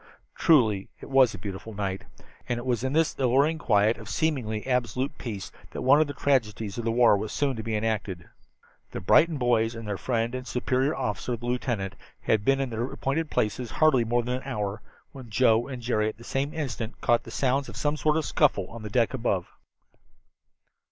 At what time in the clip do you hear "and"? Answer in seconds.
2.49-2.57, 9.75-9.87, 10.33-10.47, 15.67-15.83